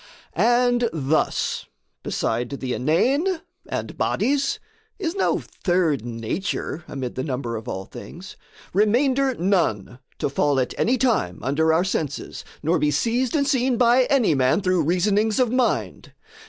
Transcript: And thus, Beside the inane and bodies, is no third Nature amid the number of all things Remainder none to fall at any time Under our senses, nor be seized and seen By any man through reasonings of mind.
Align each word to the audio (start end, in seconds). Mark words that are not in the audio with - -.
And 0.33 0.89
thus, 0.91 1.67
Beside 2.01 2.49
the 2.59 2.73
inane 2.73 3.41
and 3.69 3.99
bodies, 3.99 4.59
is 4.97 5.13
no 5.15 5.37
third 5.63 6.03
Nature 6.03 6.83
amid 6.87 7.13
the 7.13 7.23
number 7.23 7.55
of 7.55 7.67
all 7.67 7.85
things 7.85 8.35
Remainder 8.73 9.35
none 9.35 9.99
to 10.17 10.27
fall 10.27 10.59
at 10.59 10.73
any 10.75 10.97
time 10.97 11.37
Under 11.43 11.71
our 11.71 11.83
senses, 11.83 12.43
nor 12.63 12.79
be 12.79 12.89
seized 12.89 13.35
and 13.35 13.47
seen 13.47 13.77
By 13.77 14.05
any 14.05 14.33
man 14.33 14.61
through 14.61 14.85
reasonings 14.85 15.39
of 15.39 15.51
mind. 15.51 16.13